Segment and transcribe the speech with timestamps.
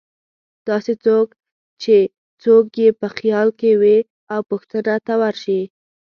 [0.69, 1.27] داسې څوک
[1.81, 1.95] چې
[2.43, 3.97] څوک یې په خیال کې وې
[4.33, 5.61] او پوښتنې ته ورشي.